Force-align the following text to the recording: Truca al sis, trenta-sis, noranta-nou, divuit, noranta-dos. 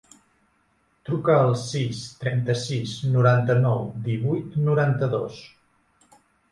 Truca 1.09 1.35
al 1.41 1.53
sis, 1.65 2.01
trenta-sis, 2.25 2.97
noranta-nou, 3.19 3.87
divuit, 4.11 4.61
noranta-dos. 4.71 5.49